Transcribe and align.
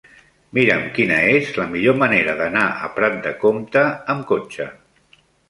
Mira'm 0.57 0.85
quina 0.95 1.19
és 1.33 1.51
la 1.57 1.67
millor 1.73 1.99
manera 1.99 2.35
d'anar 2.41 2.65
a 2.89 2.91
Prat 2.97 3.21
de 3.27 3.35
Comte 3.45 3.85
amb 4.17 4.27
cotxe. 4.35 4.69